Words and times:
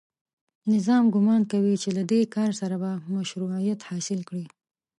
نظام 0.73 1.03
ګومان 1.13 1.41
کوي 1.51 1.75
چې 1.81 1.89
له 1.97 2.03
دې 2.11 2.21
کار 2.35 2.51
سره 2.61 2.75
به 2.81 2.91
مشروعیت 3.15 3.79
حاصل 3.89 4.19
کړي 4.29 4.45